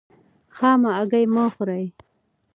خامه 0.55 0.91
هګۍ 0.97 1.25
مه 1.33 1.43
خورئ. 1.53 1.85